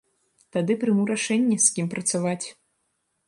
Тады 0.55 0.73
прыму 0.83 1.03
рашэнне, 1.11 1.57
з 1.65 1.75
кім 1.77 1.91
працаваць. 1.93 2.45